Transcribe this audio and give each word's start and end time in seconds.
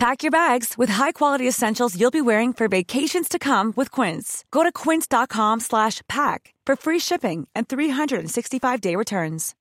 Pack 0.00 0.22
your 0.22 0.30
bags 0.30 0.78
with 0.78 0.88
high-quality 0.88 1.46
essentials 1.46 1.94
you'll 1.94 2.10
be 2.10 2.22
wearing 2.22 2.54
for 2.54 2.68
vacations 2.68 3.28
to 3.28 3.38
come 3.38 3.74
with 3.76 3.90
Quince. 3.90 4.46
Go 4.50 4.62
to 4.62 4.72
quince.com 4.72 5.60
slash 5.60 6.00
pack 6.08 6.54
for 6.64 6.74
free 6.74 6.98
shipping 6.98 7.46
and 7.54 7.68
365-day 7.68 8.96
returns. 8.96 9.54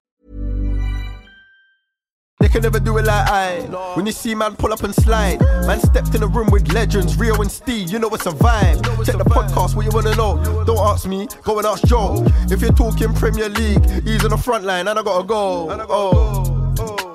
They 2.40 2.48
can 2.48 2.62
never 2.62 2.80
do 2.80 2.98
it 3.00 3.04
like 3.04 3.28
I. 3.28 3.60
When 3.96 4.06
you 4.06 4.14
see 4.14 4.34
man 4.34 4.56
pull 4.56 4.72
up 4.72 4.82
and 4.84 4.96
slide, 4.96 5.42
man 5.68 5.82
stepped 5.82 6.16
in 6.16 6.24
a 6.24 6.28
room 6.28 6.50
with 6.50 6.72
legends, 6.72 7.18
Rio 7.18 7.36
and 7.42 7.52
Steve. 7.52 7.92
You 7.92 8.00
know 8.00 8.08
it's 8.12 8.26
a 8.26 8.32
vibe. 8.32 8.82
Check 9.06 9.18
the 9.18 9.26
podcast, 9.26 9.76
what 9.76 9.84
you 9.84 9.92
wanna 9.92 10.16
know? 10.16 10.42
Don't 10.64 10.80
ask 10.80 11.06
me, 11.06 11.28
go 11.44 11.58
and 11.58 11.68
ask 11.68 11.86
Joe. 11.86 12.26
If 12.50 12.62
you're 12.62 12.72
talking 12.72 13.14
Premier 13.14 13.50
League, 13.50 13.86
he's 14.06 14.24
on 14.24 14.30
the 14.30 14.38
front 14.38 14.64
line, 14.64 14.88
and 14.88 14.98
I 14.98 15.04
gotta 15.04 15.28
go. 15.28 15.68
Oh, 15.90 16.59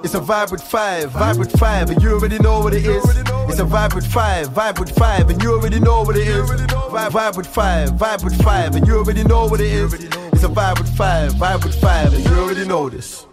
it's 0.04 0.14
a 0.14 0.20
vibe 0.20 0.52
with 0.52 0.62
five, 0.62 1.10
vibe 1.10 1.38
with 1.38 1.50
five, 1.58 1.88
and 1.88 2.02
you 2.02 2.12
already 2.12 2.38
know 2.38 2.60
what 2.60 2.74
it 2.74 2.84
is. 2.84 3.02
It's 3.48 3.58
a 3.58 3.64
vibe 3.64 3.94
with 3.94 4.06
five, 4.06 4.48
vibe 4.48 4.78
with 4.78 4.94
five, 4.94 5.30
and 5.30 5.42
you 5.42 5.54
already 5.54 5.80
know 5.80 6.02
what 6.02 6.16
it 6.16 6.28
is. 6.28 6.50
Vibe, 6.50 7.10
vibe 7.10 7.36
with 7.38 7.46
five, 7.46 7.88
vibe 7.92 8.22
with 8.22 8.40
five, 8.42 8.76
and 8.76 8.86
you 8.86 8.98
already 8.98 9.24
know 9.24 9.46
what 9.46 9.62
it 9.62 9.72
is. 9.72 9.94
It's 9.94 10.44
a 10.44 10.48
vibe 10.48 10.78
with 10.78 10.94
five, 10.94 11.32
vibe 11.32 11.64
with 11.64 11.80
five, 11.80 12.12
and 12.12 12.22
you 12.22 12.32
already 12.32 12.68
know 12.68 12.90
this. 12.90 13.26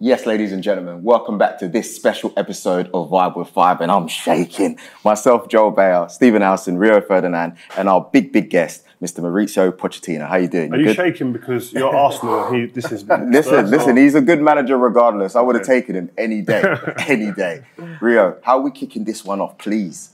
Yes, 0.00 0.24
ladies 0.24 0.52
and 0.52 0.62
gentlemen, 0.62 1.04
welcome 1.04 1.36
back 1.36 1.58
to 1.58 1.68
this 1.68 1.94
special 1.94 2.32
episode 2.36 2.90
of 2.94 3.10
Vibe 3.10 3.36
with 3.36 3.48
Five, 3.48 3.80
and 3.82 3.92
I'm 3.92 4.08
shaking. 4.08 4.78
Myself, 5.04 5.48
Joel 5.48 5.72
Beya, 5.72 6.10
Stephen 6.10 6.42
Alson, 6.42 6.78
Rio 6.78 7.00
Ferdinand, 7.02 7.56
and 7.76 7.88
our 7.88 8.08
big, 8.10 8.32
big 8.32 8.48
guest, 8.48 8.84
Mr. 9.02 9.18
Mauricio 9.20 9.72
Pochettino. 9.72 10.28
How 10.28 10.36
you 10.36 10.46
doing? 10.46 10.72
Are 10.72 10.78
you 10.78 10.84
good? 10.86 10.96
shaking 10.96 11.32
because 11.32 11.72
you're 11.72 11.94
Arsenal? 12.06 12.52
He, 12.52 12.66
this 12.66 12.92
is 12.92 13.02
Listen, 13.04 13.68
listen, 13.68 13.96
he's 13.96 14.14
a 14.14 14.20
good 14.20 14.40
manager 14.40 14.78
regardless. 14.78 15.34
I 15.34 15.40
would 15.40 15.56
have 15.56 15.64
Okay. 15.64 15.80
taken 15.80 15.96
him 15.96 16.10
any 16.16 16.40
day, 16.40 16.62
any 17.08 17.32
day. 17.32 17.64
Rio, 18.00 18.38
how 18.42 18.58
are 18.58 18.62
we 18.62 18.70
kicking 18.70 19.02
this 19.04 19.24
one 19.24 19.40
off, 19.40 19.58
please? 19.58 20.10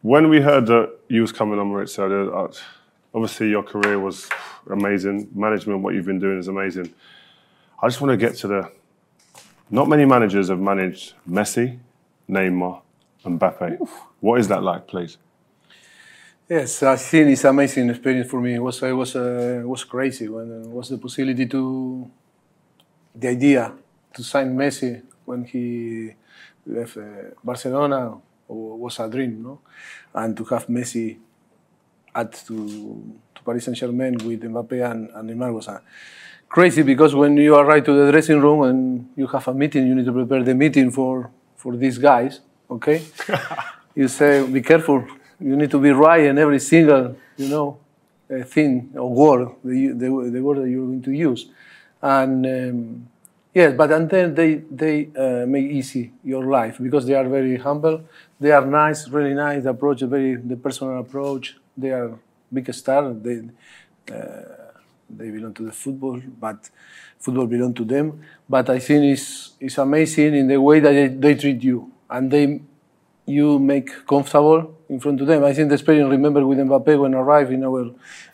When 0.00 0.30
we 0.30 0.40
heard 0.40 0.64
that 0.68 0.90
you 1.08 1.20
was 1.20 1.32
coming 1.32 1.58
on, 1.58 1.70
Mauricio, 1.70 2.34
uh, 2.34 2.50
obviously 3.14 3.50
your 3.50 3.62
career 3.62 4.00
was 4.00 4.26
amazing. 4.70 5.28
Management, 5.34 5.80
what 5.82 5.94
you've 5.94 6.06
been 6.06 6.18
doing 6.18 6.38
is 6.38 6.48
amazing. 6.48 6.94
I 7.82 7.88
just 7.88 8.00
want 8.00 8.10
to 8.12 8.16
get 8.16 8.36
to 8.38 8.48
the. 8.48 8.72
Not 9.68 9.86
many 9.88 10.06
managers 10.06 10.48
have 10.48 10.58
managed 10.58 11.12
Messi, 11.28 11.78
Neymar, 12.28 12.80
and 13.24 13.38
Mbappe. 13.38 13.86
What 14.20 14.40
is 14.40 14.48
that 14.48 14.62
like, 14.62 14.86
please? 14.88 15.18
Yes, 16.50 16.82
I 16.82 16.96
think 16.96 17.28
it's 17.30 17.44
an 17.44 17.50
amazing 17.50 17.88
experience 17.90 18.28
for 18.28 18.40
me. 18.40 18.54
It 18.54 18.58
was 18.58 18.82
it 18.82 18.90
was 18.90 19.14
uh, 19.14 19.62
was 19.64 19.84
crazy 19.84 20.26
when 20.28 20.64
it 20.64 20.66
was 20.66 20.88
the 20.88 20.98
possibility 20.98 21.46
to 21.46 22.10
the 23.14 23.28
idea 23.28 23.72
to 24.14 24.24
sign 24.24 24.56
Messi 24.56 25.00
when 25.24 25.44
he 25.44 26.10
left 26.66 26.96
uh, 26.96 27.30
Barcelona 27.44 28.18
was 28.48 28.98
a 28.98 29.08
dream, 29.08 29.44
no? 29.44 29.60
And 30.12 30.36
to 30.36 30.44
have 30.46 30.66
Messi 30.66 31.18
add 32.16 32.32
to 32.48 32.56
to 33.36 33.42
Paris 33.44 33.66
Saint 33.66 33.76
Germain 33.76 34.18
with 34.18 34.42
Mbappe 34.42 34.90
and, 34.90 35.08
and 35.14 35.30
Neymar 35.30 35.54
was 35.54 35.68
a 35.68 35.80
crazy 36.48 36.82
because 36.82 37.14
when 37.14 37.36
you 37.36 37.54
arrive 37.54 37.84
to 37.84 37.92
the 37.94 38.10
dressing 38.10 38.40
room 38.40 38.62
and 38.62 39.08
you 39.14 39.28
have 39.28 39.46
a 39.46 39.54
meeting, 39.54 39.86
you 39.86 39.94
need 39.94 40.06
to 40.06 40.12
prepare 40.12 40.42
the 40.42 40.56
meeting 40.56 40.90
for 40.90 41.30
for 41.54 41.76
these 41.76 41.98
guys. 41.98 42.40
Okay, 42.68 43.02
you 43.94 44.08
say, 44.08 44.44
be 44.50 44.62
careful. 44.62 45.06
You 45.40 45.56
need 45.56 45.70
to 45.70 45.80
be 45.80 45.90
right 45.90 46.24
in 46.24 46.38
every 46.38 46.60
single, 46.60 47.16
you 47.36 47.48
know, 47.48 47.78
uh, 48.30 48.44
thing 48.44 48.90
or 48.94 49.12
word, 49.12 49.48
the, 49.64 49.88
the, 49.88 50.30
the 50.30 50.40
word 50.40 50.58
that 50.58 50.68
you're 50.68 50.86
going 50.86 51.02
to 51.02 51.12
use. 51.12 51.46
And 52.02 52.46
um, 52.46 53.08
yes, 53.54 53.74
but 53.76 53.90
and 53.92 54.08
then 54.08 54.34
they 54.34 54.54
they 54.70 55.08
uh, 55.16 55.46
make 55.46 55.70
easy 55.70 56.12
your 56.24 56.44
life 56.44 56.78
because 56.80 57.06
they 57.06 57.14
are 57.14 57.28
very 57.28 57.56
humble. 57.56 58.04
They 58.38 58.52
are 58.52 58.64
nice, 58.64 59.08
really 59.08 59.34
nice. 59.34 59.64
Approach, 59.64 60.00
very 60.02 60.36
the 60.36 60.56
personal 60.56 60.98
approach. 61.00 61.56
They 61.76 61.90
are 61.90 62.18
big 62.52 62.72
star. 62.72 63.12
They 63.12 63.42
uh, 64.12 64.16
they 65.08 65.30
belong 65.30 65.54
to 65.54 65.64
the 65.64 65.72
football, 65.72 66.20
but 66.40 66.70
football 67.18 67.46
belong 67.46 67.74
to 67.74 67.84
them. 67.84 68.22
But 68.48 68.70
I 68.70 68.78
think 68.78 69.04
it's 69.04 69.52
it's 69.60 69.78
amazing 69.78 70.34
in 70.34 70.48
the 70.48 70.60
way 70.60 70.80
that 70.80 70.92
they, 70.92 71.08
they 71.08 71.34
treat 71.34 71.62
you 71.62 71.92
and 72.08 72.30
they 72.30 72.60
you 73.30 73.58
make 73.58 74.06
comfortable 74.06 74.76
in 74.88 75.00
front 75.00 75.20
of 75.20 75.26
them. 75.26 75.44
I 75.44 75.52
think 75.54 75.68
the 75.68 75.74
experience 75.74 76.10
remember 76.10 76.46
with 76.46 76.58
Mbappe 76.58 76.98
when 77.00 77.14
I 77.14 77.18
arrived 77.18 77.52
in 77.52 77.64
our 77.64 77.90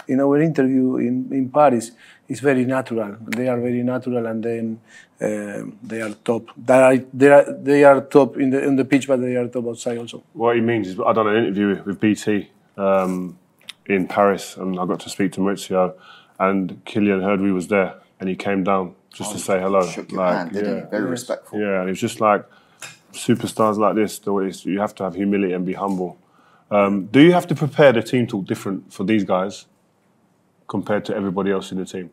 in 0.09 0.21
our 0.21 0.41
interview 0.41 0.97
in, 0.97 1.29
in 1.33 1.51
Paris 1.51 1.93
is 2.29 2.41
very 2.41 2.65
natural. 2.65 3.17
They 3.21 3.49
are 3.49 3.61
very 3.61 3.83
natural 3.83 4.27
and 4.27 4.43
then 4.43 4.81
uh, 5.21 5.63
they 5.83 6.03
are 6.03 6.11
top. 6.25 6.51
They 6.57 6.75
are, 6.75 6.97
they 7.13 7.29
are 7.29 7.53
they 7.53 7.85
are 7.85 8.01
top 8.03 8.37
in 8.37 8.51
the 8.51 8.63
in 8.63 8.77
the 8.77 8.85
pitch, 8.85 9.07
but 9.09 9.21
they 9.21 9.37
are 9.37 9.49
top 9.49 9.67
outside 9.67 9.99
also. 9.99 10.23
What 10.33 10.57
he 10.57 10.63
means 10.63 10.89
is, 10.89 10.99
I 11.01 11.13
done 11.13 11.29
an 11.29 11.37
interview 11.37 11.83
with 11.85 12.01
BT 12.01 12.49
um, 12.77 13.39
in 13.87 14.07
Paris, 14.07 14.57
and 14.57 14.79
I 14.79 14.85
got 14.87 15.01
to 15.01 15.09
speak 15.09 15.33
to 15.33 15.41
Mauricio, 15.41 15.95
and 16.39 16.85
Kylian 16.85 17.23
heard 17.23 17.41
we 17.41 17.53
was 17.53 17.69
there, 17.69 17.95
and 18.21 18.29
he 18.29 18.37
came 18.37 18.65
down 18.65 18.95
just 19.13 19.33
to 19.33 19.39
say 19.39 19.59
hello. 19.59 19.81
Oh, 19.83 19.91
Shook 19.91 20.13
your 20.13 20.27
hand, 20.27 20.53
didn't 20.53 20.85
he? 20.85 20.91
Very 20.91 21.07
respectful. 21.07 21.59
Yeah, 21.59 21.81
and 21.81 21.89
it 21.89 21.93
was 21.93 22.01
just 22.01 22.21
like 22.21 22.45
superstars 23.17 23.77
like 23.79 23.95
this. 23.95 24.65
You 24.65 24.81
have 24.81 24.95
to 24.97 25.05
have 25.05 25.15
humility 25.15 25.53
and 25.53 25.65
be 25.65 25.75
humble. 25.75 26.19
Um, 26.71 27.07
do 27.07 27.21
you 27.21 27.33
have 27.33 27.47
to 27.49 27.55
prepare 27.55 27.93
the 27.93 28.03
team 28.03 28.27
talk 28.27 28.45
different 28.47 28.93
for 28.93 29.05
these 29.05 29.25
guys 29.25 29.67
compared 30.69 31.05
to 31.07 31.17
everybody 31.17 31.51
else 31.51 31.73
in 31.73 31.79
the 31.79 31.85
team? 31.85 32.11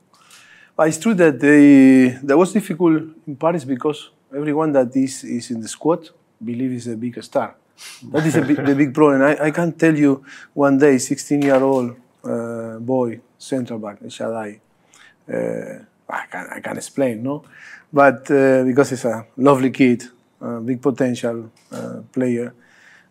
But 0.75 0.87
it's 0.87 0.97
true 0.99 1.13
that 1.15 1.39
they, 1.39 2.19
that 2.23 2.37
was 2.37 2.53
difficult 2.53 3.03
in 3.27 3.35
Paris 3.35 3.63
because 3.63 4.09
everyone 4.35 4.71
that 4.73 4.95
is, 4.95 5.23
is 5.23 5.51
in 5.51 5.61
the 5.61 5.67
squad 5.67 6.09
believe 6.43 6.73
is 6.73 6.87
a 6.87 6.95
big 6.97 7.21
star. 7.23 7.55
That 8.11 8.25
is 8.25 8.35
big, 8.35 8.65
the 8.65 8.75
big 8.75 8.93
problem. 8.93 9.21
I, 9.21 9.45
I 9.45 9.51
can 9.51 9.73
tell 9.73 9.95
you 9.95 10.23
one 10.53 10.77
day, 10.77 10.97
16 10.97 11.41
year 11.41 11.61
old 11.63 11.95
uh, 12.23 12.77
boy, 12.79 13.19
central 13.37 13.79
back, 13.79 14.01
Shadai. 14.01 14.59
Uh, 15.27 15.83
I 16.09 16.25
can 16.27 16.47
I 16.51 16.59
can 16.59 16.77
explain, 16.77 17.23
no, 17.23 17.43
but 17.91 18.29
uh, 18.29 18.63
because 18.63 18.89
he's 18.91 19.05
a 19.05 19.25
lovely 19.37 19.71
kid, 19.71 20.03
uh, 20.43 20.59
big 20.59 20.81
potential 20.81 21.49
uh, 21.71 22.01
player, 22.11 22.53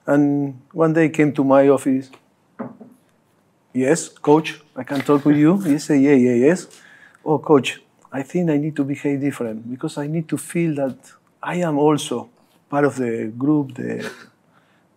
and 0.06 0.60
one 0.72 0.92
day 0.92 1.08
came 1.08 1.32
to 1.32 1.44
my 1.44 1.68
office. 1.68 2.10
Yes, 3.74 4.08
coach, 4.08 4.60
I 4.76 4.82
can 4.84 5.00
talk 5.00 5.24
with 5.24 5.36
you. 5.36 5.58
He 5.58 5.78
said, 5.78 6.00
yeah, 6.02 6.12
yeah, 6.12 6.34
yes. 6.34 6.66
Oh, 7.24 7.38
coach, 7.38 7.80
I 8.12 8.22
think 8.22 8.50
I 8.50 8.58
need 8.58 8.76
to 8.76 8.84
behave 8.84 9.20
different 9.20 9.70
because 9.70 9.96
I 9.96 10.06
need 10.06 10.28
to 10.28 10.36
feel 10.36 10.74
that 10.74 10.96
I 11.42 11.56
am 11.56 11.78
also 11.78 12.28
part 12.68 12.84
of 12.84 12.96
the 12.96 13.32
group. 13.36 13.74
The, 13.74 14.10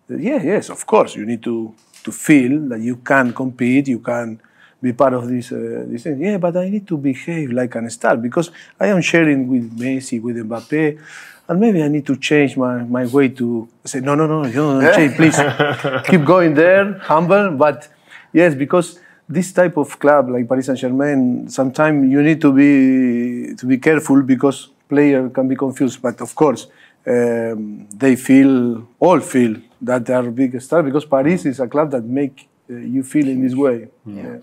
the 0.08 0.22
yeah, 0.22 0.44
yes, 0.44 0.70
of 0.70 0.86
course, 0.86 1.16
you 1.16 1.26
need 1.26 1.42
to 1.44 1.74
to 2.04 2.12
feel 2.12 2.60
that 2.70 2.82
you 2.82 2.98
can 2.98 3.34
compete, 3.34 3.88
you 3.88 4.00
can 4.00 4.40
be 4.82 4.94
part 4.94 5.14
of 5.14 5.28
this 5.28 5.52
uh, 5.52 5.86
this 5.88 6.04
thing. 6.04 6.22
Yeah, 6.22 6.38
but 6.38 6.58
I 6.58 6.70
need 6.70 6.86
to 6.88 6.98
behave 6.98 7.52
like 7.52 7.74
an 7.76 7.90
star 7.90 8.18
because 8.18 8.52
I 8.80 8.88
am 8.88 9.02
sharing 9.02 9.48
with 9.48 9.78
Messi, 9.80 10.22
with 10.22 10.36
Mbappe, 10.36 11.00
and 11.48 11.60
maybe 11.60 11.82
I 11.84 11.88
need 11.88 12.06
to 12.08 12.16
change 12.16 12.58
my, 12.58 12.84
my 12.84 13.06
way 13.06 13.30
to 13.30 13.68
say 13.84 14.00
no, 14.00 14.16
no, 14.16 14.26
no, 14.28 14.46
you 14.46 14.54
don't 14.54 14.96
change, 14.96 15.16
please 15.16 15.38
keep 16.06 16.26
going 16.26 16.54
there, 16.54 16.94
humble, 17.00 17.52
but 17.52 17.88
yes, 18.34 18.56
because 18.56 19.00
this 19.28 19.52
type 19.52 19.78
of 19.78 20.00
club 20.00 20.30
like 20.30 20.48
Paris 20.48 20.68
Saint 20.68 20.80
Germain, 20.80 21.50
sometimes 21.50 22.12
you 22.12 22.22
need 22.22 22.42
to 22.42 22.52
be 22.54 23.56
to 23.56 23.66
be 23.66 23.78
careful 23.78 24.22
because 24.22 24.70
player 24.88 25.30
can 25.30 25.48
be 25.48 25.56
confused. 25.56 26.02
But 26.02 26.22
of 26.22 26.36
course, 26.36 26.68
um, 27.08 27.88
they 27.90 28.16
feel 28.16 28.88
all 29.00 29.20
feel 29.20 29.56
that 29.82 30.06
they 30.06 30.14
are 30.14 30.30
big 30.32 30.60
star 30.62 30.84
because 30.84 31.06
Paris 31.06 31.46
is 31.46 31.60
a 31.60 31.68
club 31.68 31.92
that 31.92 32.04
make 32.04 32.48
uh, 32.70 32.76
you 32.76 33.04
feel 33.04 33.28
in 33.28 33.42
this 33.42 33.56
way. 33.56 33.88
Yeah. 34.06 34.38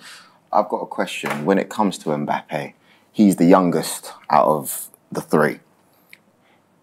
I've 0.53 0.69
got 0.69 0.79
a 0.79 0.87
question. 0.87 1.45
When 1.45 1.59
it 1.59 1.71
comes 1.71 1.97
to 1.99 2.11
Mbappe, 2.11 2.75
he's 3.13 3.37
the 3.37 3.47
youngest 3.47 4.13
out 4.31 4.47
of 4.47 4.89
the 5.11 5.21
three. 5.21 5.61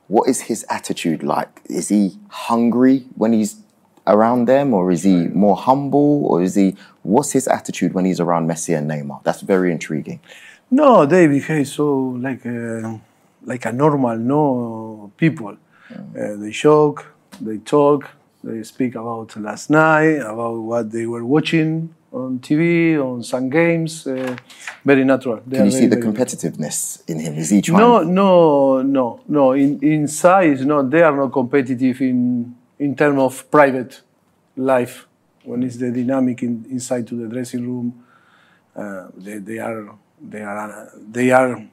What 0.10 0.28
is 0.28 0.42
his 0.42 0.66
attitude 0.70 1.22
like? 1.22 1.62
Is 1.66 1.90
he 1.90 2.18
hungry 2.30 3.06
when 3.16 3.32
he's 3.32 3.62
around 4.08 4.46
them, 4.46 4.74
or 4.74 4.92
is 4.92 5.04
he 5.04 5.28
more 5.46 5.56
humble, 5.56 6.26
or 6.26 6.42
is 6.42 6.56
he? 6.56 6.76
What's 7.04 7.32
his 7.32 7.48
attitude 7.48 7.94
when 7.94 8.06
he's 8.06 8.20
around 8.20 8.50
Messi 8.50 8.76
and 8.76 8.90
Neymar? 8.90 9.24
That's 9.24 9.42
very 9.42 9.72
intriguing. 9.72 10.20
No, 10.72 11.06
they 11.06 11.28
behave 11.28 11.68
so 11.68 12.18
like 12.28 12.44
a, 12.46 13.00
like 13.44 13.66
a 13.66 13.72
normal 13.72 14.18
no 14.18 15.12
people. 15.16 15.58
Uh, 15.92 16.36
they 16.38 16.50
joke, 16.50 17.14
they 17.40 17.58
talk, 17.58 18.10
they 18.44 18.64
speak 18.64 18.96
about 18.96 19.36
last 19.38 19.70
night, 19.70 20.18
about 20.18 20.58
what 20.58 20.92
they 20.92 21.06
were 21.06 21.26
watching 21.26 21.94
on 22.12 22.40
TV, 22.40 22.98
on 22.98 23.24
some 23.24 23.50
games. 23.50 24.08
Uh, 24.08 24.36
very 24.84 25.04
natural. 25.04 25.42
They 25.46 25.58
Can 25.58 25.66
you 25.66 25.72
see 25.72 25.88
very, 25.88 25.90
the 25.90 25.96
very- 25.98 26.08
competitiveness 26.14 27.08
in 27.10 27.20
him? 27.20 27.36
Is 27.36 27.50
he 27.50 27.62
trying? 27.62 27.80
No, 27.80 28.04
no, 28.04 28.82
no, 28.82 29.22
no. 29.28 29.52
In 29.54 29.80
inside 29.84 30.50
is 30.52 30.66
not. 30.66 30.90
They 30.90 31.02
are 31.04 31.16
not 31.16 31.32
competitive 31.32 32.02
in 32.02 32.56
in 32.80 32.96
terms 32.96 33.20
of 33.20 33.50
private 33.52 34.02
life. 34.56 35.06
When 35.44 35.64
it's 35.64 35.78
the 35.78 35.92
dynamic 35.92 36.44
in, 36.44 36.66
inside 36.70 37.08
to 37.08 37.16
the 37.16 37.28
dressing 37.28 37.66
room, 37.66 38.04
uh, 38.76 39.08
they, 39.16 39.38
they 39.38 39.60
are 39.60 39.96
they 40.22 40.42
are 40.42 40.92
they 41.12 41.32
are 41.32 41.64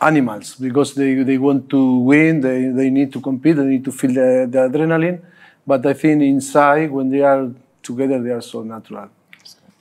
animals 0.00 0.56
because 0.56 0.94
they, 0.94 1.14
they 1.22 1.38
want 1.38 1.68
to 1.70 1.98
win. 1.98 2.40
They, 2.40 2.68
they 2.68 2.90
need 2.90 3.12
to 3.12 3.20
compete. 3.20 3.56
They 3.56 3.64
need 3.64 3.84
to 3.84 3.92
feel 3.92 4.12
the, 4.12 4.48
the 4.50 4.58
adrenaline. 4.68 5.20
But 5.66 5.84
I 5.86 5.92
think 5.92 6.22
inside 6.22 6.90
when 6.90 7.10
they 7.10 7.20
are 7.20 7.50
together, 7.82 8.20
they 8.20 8.30
are 8.30 8.40
so 8.40 8.62
natural. 8.62 9.08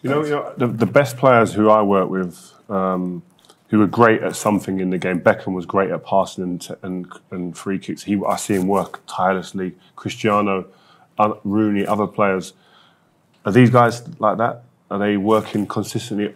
You 0.01 0.09
know, 0.09 0.23
you 0.23 0.31
know 0.31 0.53
the, 0.57 0.67
the 0.67 0.85
best 0.85 1.17
players 1.17 1.53
who 1.53 1.69
I 1.69 1.81
work 1.81 2.09
with, 2.09 2.53
um, 2.69 3.21
who 3.69 3.79
were 3.79 3.87
great 3.87 4.23
at 4.23 4.35
something 4.35 4.79
in 4.79 4.89
the 4.89 4.97
game. 4.97 5.21
Beckham 5.21 5.53
was 5.53 5.65
great 5.65 5.91
at 5.91 6.03
passing 6.03 6.43
and, 6.43 6.67
and, 6.81 7.11
and 7.29 7.57
free 7.57 7.77
kicks. 7.77 8.03
He, 8.03 8.19
I 8.27 8.35
see 8.37 8.55
him 8.55 8.67
work 8.67 9.01
tirelessly. 9.05 9.75
Cristiano, 9.95 10.65
uh, 11.19 11.33
Rooney, 11.43 11.85
other 11.85 12.07
players. 12.07 12.53
Are 13.45 13.51
these 13.51 13.69
guys 13.69 14.07
like 14.19 14.37
that? 14.37 14.63
Are 14.89 14.99
they 14.99 15.17
working 15.17 15.67
consistently 15.67 16.35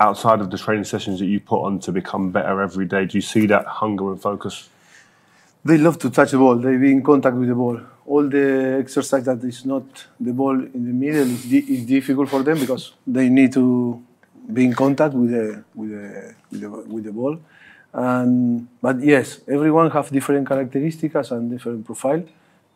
outside 0.00 0.40
of 0.40 0.50
the 0.50 0.58
training 0.58 0.84
sessions 0.84 1.20
that 1.20 1.26
you 1.26 1.40
put 1.40 1.62
on 1.64 1.78
to 1.80 1.92
become 1.92 2.30
better 2.30 2.60
every 2.60 2.86
day? 2.86 3.06
Do 3.06 3.16
you 3.16 3.22
see 3.22 3.46
that 3.46 3.64
hunger 3.66 4.10
and 4.10 4.20
focus? 4.20 4.68
They 5.64 5.78
love 5.78 5.98
to 5.98 6.10
touch 6.10 6.30
the 6.30 6.38
ball. 6.38 6.56
They 6.56 6.76
be 6.76 6.92
in 6.92 7.02
contact 7.02 7.36
with 7.36 7.48
the 7.48 7.54
ball. 7.54 7.80
All 8.06 8.28
the 8.28 8.78
exercise 8.80 9.24
that 9.24 9.42
is 9.44 9.64
not 9.66 9.84
the 10.18 10.32
ball 10.32 10.54
in 10.54 10.84
the 10.86 10.92
middle 10.92 11.22
is, 11.28 11.44
di- 11.44 11.66
is 11.74 11.84
difficult 11.84 12.28
for 12.30 12.42
them 12.42 12.58
because 12.58 12.92
they 13.06 13.28
need 13.28 13.52
to 13.52 14.02
be 14.50 14.64
in 14.64 14.72
contact 14.72 15.14
with 15.14 15.30
the 15.30 15.62
with 15.74 15.90
the 15.90 16.34
with 16.50 16.60
the, 16.62 16.70
with 16.70 17.04
the 17.04 17.12
ball. 17.12 17.38
And 17.92 18.68
but 18.80 19.00
yes, 19.02 19.40
everyone 19.48 19.90
have 19.90 20.10
different 20.10 20.48
characteristics 20.48 21.30
and 21.30 21.50
different 21.50 21.84
profile. 21.84 22.22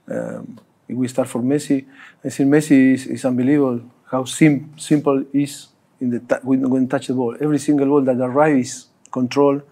Um, 0.09 0.59
if 0.89 0.97
we 0.97 1.09
start 1.09 1.29
from 1.29 1.45
Messi, 1.45 1.87
I 2.25 2.29
think 2.29 2.51
Messi 2.51 2.95
is, 2.95 3.07
is 3.07 3.25
unbelievable 3.25 3.81
how 4.11 4.25
sim- 4.25 4.75
simple 4.77 5.25
is 5.33 5.69
in 6.01 6.11
the 6.11 6.41
when, 6.43 6.69
when 6.69 6.89
touch 6.89 7.07
the 7.07 7.15
ball. 7.15 7.37
Every 7.41 7.59
single 7.59 7.87
ball 7.87 8.03
that 8.03 8.19
arrives 8.21 8.89
control, 9.11 9.63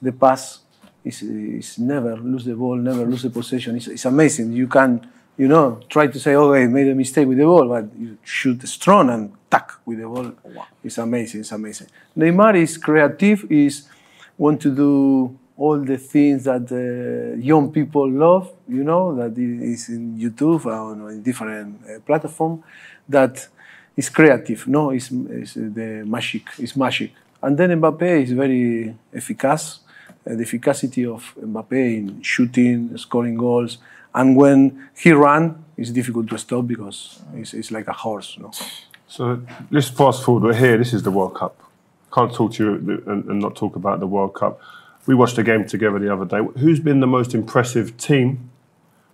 the 0.00 0.12
pass 0.12 0.60
is, 1.04 1.22
is 1.22 1.78
never 1.78 2.16
lose 2.16 2.44
the 2.44 2.54
ball, 2.54 2.76
never 2.76 3.04
lose 3.04 3.22
the 3.22 3.30
possession. 3.30 3.76
It's, 3.76 3.88
it's 3.88 4.04
amazing. 4.04 4.52
You 4.52 4.66
can, 4.66 5.06
you 5.36 5.48
know, 5.48 5.80
try 5.88 6.06
to 6.06 6.18
say, 6.18 6.34
oh, 6.34 6.52
I 6.52 6.66
made 6.66 6.88
a 6.88 6.94
mistake 6.94 7.26
with 7.26 7.38
the 7.38 7.44
ball, 7.44 7.68
but 7.68 7.86
you 7.98 8.18
shoot 8.22 8.66
strong 8.68 9.10
and 9.10 9.32
tack 9.50 9.72
with 9.84 9.98
the 9.98 10.06
ball. 10.06 10.32
It's 10.84 10.98
amazing. 10.98 11.40
It's 11.40 11.52
amazing. 11.52 11.88
Neymar 12.16 12.56
is 12.56 12.76
creative. 12.76 13.50
Is 13.50 13.88
want 14.36 14.60
to 14.62 14.74
do 14.74 15.38
all 15.56 15.78
the 15.78 15.98
things 15.98 16.44
that 16.44 16.70
uh, 16.72 17.36
young 17.38 17.70
people 17.70 18.10
love. 18.10 18.50
You 18.68 18.84
know 18.84 19.14
that 19.16 19.36
is 19.38 19.88
in 19.90 20.16
YouTube 20.18 20.64
or 20.66 21.10
in 21.10 21.22
different 21.22 21.80
uh, 21.84 22.00
platform. 22.00 22.62
That 23.08 23.46
is 23.96 24.08
creative. 24.08 24.66
No, 24.66 24.90
it's, 24.90 25.10
it's 25.10 25.54
the 25.54 26.04
magic. 26.06 26.44
It's 26.58 26.76
magic. 26.76 27.12
And 27.42 27.56
then 27.56 27.70
Mbappe 27.80 28.22
is 28.22 28.32
very 28.32 28.94
efficacious. 29.14 29.80
Uh, 30.26 30.34
the 30.34 30.42
efficacy 30.42 31.06
of 31.06 31.34
Mbappe 31.40 31.72
in 31.72 32.22
shooting, 32.22 32.96
scoring 32.98 33.36
goals, 33.36 33.78
and 34.14 34.36
when 34.36 34.88
he 34.96 35.12
run, 35.12 35.64
it's 35.76 35.90
difficult 35.90 36.28
to 36.28 36.36
stop 36.36 36.66
because 36.66 37.20
it's, 37.34 37.54
it's 37.54 37.70
like 37.70 37.88
a 37.88 37.92
horse. 37.92 38.36
No? 38.38 38.50
So 39.08 39.42
let's 39.70 39.88
fast 39.88 40.22
forward. 40.24 40.42
We're 40.42 40.54
here. 40.54 40.76
This 40.76 40.92
is 40.92 41.02
the 41.02 41.10
World 41.10 41.34
Cup. 41.34 41.56
Can't 42.12 42.32
talk 42.32 42.52
to 42.54 42.64
you 42.64 43.02
and, 43.06 43.24
and 43.24 43.40
not 43.40 43.56
talk 43.56 43.76
about 43.76 44.00
the 44.00 44.06
World 44.06 44.34
Cup. 44.34 44.60
We 45.06 45.14
watched 45.14 45.38
a 45.38 45.42
game 45.42 45.64
together 45.66 45.98
the 45.98 46.12
other 46.12 46.26
day. 46.26 46.40
Who's 46.58 46.80
been 46.80 47.00
the 47.00 47.06
most 47.06 47.34
impressive 47.34 47.96
team, 47.96 48.50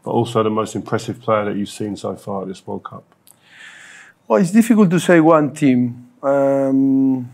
but 0.03 0.11
also 0.11 0.43
the 0.43 0.51
most 0.51 0.75
impressive 0.75 1.21
player 1.21 1.45
that 1.45 1.57
you've 1.57 1.69
seen 1.69 1.97
so 1.97 2.17
far 2.17 2.43
at 2.43 2.49
this 2.49 2.67
World 2.67 2.85
Cup? 2.85 3.05
Well, 4.27 4.41
it's 4.41 4.51
difficult 4.51 4.91
to 4.91 4.99
say 4.99 5.21
one 5.21 5.55
team 5.55 6.11
um, 6.23 7.33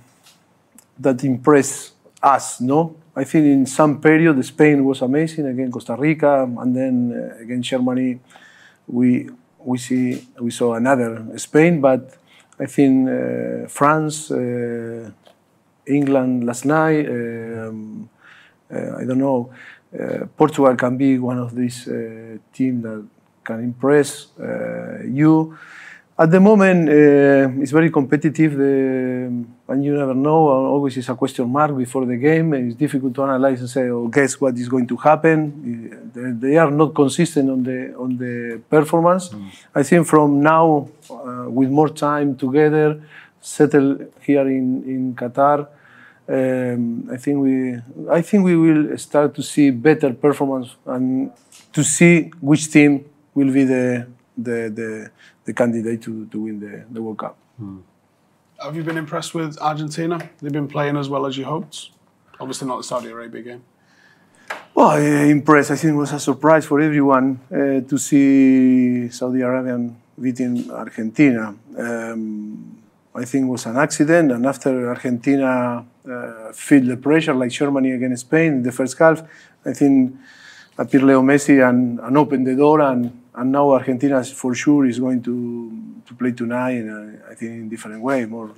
that 0.99 1.25
impressed 1.25 1.95
us. 2.23 2.61
No, 2.61 2.97
I 3.14 3.25
think 3.25 3.44
in 3.44 3.67
some 3.67 4.00
period 4.00 4.43
Spain 4.44 4.85
was 4.85 5.03
amazing 5.03 5.47
against 5.47 5.73
Costa 5.73 5.97
Rica, 5.97 6.44
and 6.44 6.75
then 6.75 7.12
uh, 7.12 7.43
against 7.43 7.69
Germany, 7.69 8.20
we 8.87 9.29
we 9.59 9.79
see 9.79 10.26
we 10.41 10.50
saw 10.50 10.75
another 10.75 11.23
Spain, 11.37 11.81
but 11.81 12.17
I 12.59 12.67
think 12.67 13.09
uh, 13.09 13.69
France, 13.69 14.31
uh, 14.31 15.11
England 15.87 16.44
last 16.44 16.64
night. 16.64 17.06
Um, 17.09 18.09
uh, 18.73 18.97
I 18.97 19.05
don't 19.05 19.19
know. 19.19 19.50
Uh, 19.93 20.26
Portugal 20.37 20.75
can 20.76 20.97
be 20.97 21.19
one 21.19 21.38
of 21.38 21.55
these 21.55 21.87
uh, 21.88 22.38
teams 22.53 22.82
that 22.82 23.05
can 23.44 23.61
impress 23.62 24.29
you. 25.05 25.59
At 26.23 26.31
the 26.31 26.39
moment, 26.39 26.89
uh, 26.89 27.63
it's 27.63 27.73
very 27.73 27.91
competitive, 27.91 28.57
the, 28.57 28.73
and 29.71 29.85
you 29.85 29.93
never 30.03 30.15
know. 30.15 30.41
Always 30.75 30.97
is 30.97 31.09
a 31.09 31.17
question 31.17 31.45
mark 31.51 31.77
before 31.77 32.05
the 32.07 32.17
game. 32.17 32.55
It's 32.55 32.77
difficult 32.85 33.13
to 33.17 33.23
analyze 33.29 33.59
and 33.65 33.71
say, 33.77 33.85
"Oh, 33.97 34.07
guess 34.17 34.33
what 34.41 34.55
is 34.63 34.69
going 34.75 34.87
to 34.93 34.97
happen." 35.09 35.37
They, 36.15 36.31
they 36.45 36.57
are 36.63 36.71
not 36.81 36.91
consistent 37.03 37.47
on 37.55 37.61
the 37.69 37.79
on 38.05 38.11
the 38.23 38.61
performance. 38.75 39.25
I 39.75 39.83
think 39.89 40.07
from 40.13 40.29
now, 40.53 40.67
uh, 41.11 41.47
with 41.59 41.71
more 41.79 41.91
time 42.07 42.29
together, 42.45 42.89
settle 43.41 43.89
here 44.29 44.47
in 44.59 44.67
in 44.95 45.03
Qatar. 45.21 45.59
Um, 46.37 46.83
I 47.15 47.17
think 47.23 47.37
we, 47.47 47.55
I 48.19 48.23
think 48.29 48.41
we 48.51 48.55
will 48.65 48.97
start 49.07 49.35
to 49.39 49.43
see 49.53 49.67
better 49.89 50.11
performance 50.27 50.69
and 50.95 51.33
to 51.77 51.83
see 51.83 52.15
which 52.41 52.65
team 52.75 52.93
will 53.35 53.53
be 53.59 53.65
the 53.65 53.87
the 54.47 54.59
the, 54.79 54.89
the 55.44 55.53
candidate 55.53 56.03
to, 56.03 56.27
to 56.27 56.41
win 56.41 56.61
the, 56.61 56.85
the 56.91 57.03
World 57.03 57.19
Cup. 57.19 57.37
Have 58.62 58.77
you 58.77 58.85
been 58.85 58.99
impressed 58.99 59.35
with 59.35 59.59
Argentina? 59.61 60.19
They've 60.41 60.53
been 60.53 60.69
playing 60.69 60.97
as 60.97 61.09
well 61.09 61.27
as 61.27 61.37
you 61.37 61.44
hoped. 61.44 61.91
Obviously, 62.39 62.69
not 62.69 62.77
the 62.79 62.85
Saudi 62.85 63.09
Arabia 63.09 63.43
game. 63.43 63.65
Well, 64.75 64.91
uh, 64.91 65.25
impressed. 65.27 65.71
I 65.71 65.77
think 65.77 65.94
it 65.94 65.97
was 65.97 66.12
a 66.12 66.21
surprise 66.21 66.65
for 66.65 66.81
everyone 66.81 67.41
uh, 67.50 67.89
to 67.89 67.99
see 67.99 69.09
Saudi 69.11 69.41
Arabian 69.41 69.97
beating 70.21 70.71
Argentina. 70.71 71.55
Um, 71.77 72.79
I 73.15 73.25
think 73.25 73.45
it 73.45 73.49
was 73.49 73.67
an 73.67 73.77
accident, 73.77 74.33
and 74.33 74.47
after 74.47 74.88
Argentina 74.88 75.85
uh, 76.09 76.53
feel 76.53 76.85
the 76.87 76.97
pressure 76.97 77.35
like 77.35 77.50
Germany 77.50 77.93
against 77.93 78.23
Spain 78.27 78.53
in 78.55 78.62
the 78.62 78.73
first 78.73 78.99
half, 78.99 79.23
I 79.67 79.73
think 79.73 80.16
appeared 80.78 81.02
Leo 81.02 81.23
Messi 81.23 81.66
and, 81.69 82.00
and 82.00 82.16
opened 82.16 82.47
the 82.47 82.57
door, 82.57 82.81
and, 82.81 83.22
and 83.35 83.53
now 83.53 83.71
Argentina 83.71 84.23
for 84.25 84.55
sure 84.55 84.87
is 84.87 84.99
going 84.99 85.23
to 85.23 85.93
to 86.07 86.15
play 86.15 86.33
tonight, 86.33 86.87
uh, 86.89 87.31
I 87.31 87.35
think 87.35 87.53
in 87.53 87.67
a 87.67 87.71
different 87.71 88.03
way, 88.03 88.25
more 88.27 88.55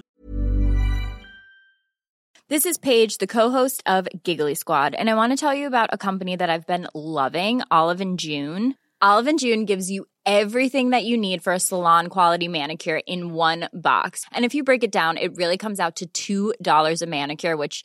This 2.49 2.67
is 2.67 2.77
Paige, 2.79 3.19
the 3.19 3.27
co-host 3.27 3.83
of 3.87 4.09
Giggly 4.23 4.55
Squad, 4.55 4.95
and 4.95 5.09
I 5.09 5.15
want 5.15 5.33
to 5.33 5.37
tell 5.37 5.55
you 5.55 5.67
about 5.67 5.91
a 5.93 5.99
company 5.99 6.37
that 6.37 6.51
I've 6.51 6.67
been 6.67 6.89
loving, 6.95 7.63
Olive 7.71 8.01
and 8.01 8.19
June. 8.19 8.75
Olive 9.01 9.27
and 9.27 9.39
June 9.39 9.65
gives 9.65 9.91
you 9.91 10.07
everything 10.25 10.91
that 10.91 11.05
you 11.05 11.17
need 11.17 11.43
for 11.43 11.53
a 11.53 11.61
salon 11.61 12.09
quality 12.09 12.49
manicure 12.49 13.01
in 13.07 13.35
one 13.35 13.69
box. 13.73 14.25
And 14.33 14.45
if 14.45 14.55
you 14.55 14.65
break 14.65 14.85
it 14.85 14.93
down, 14.93 15.19
it 15.19 15.37
really 15.37 15.59
comes 15.59 15.81
out 15.81 16.01
to 16.15 16.55
$2 16.57 17.03
a 17.03 17.07
manicure, 17.07 17.57
which 17.57 17.85